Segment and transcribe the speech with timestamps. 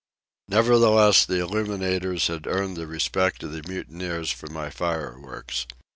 [0.47, 5.67] Nevertheless, the illuminators had earned the respect of the mutineers for my fireworks.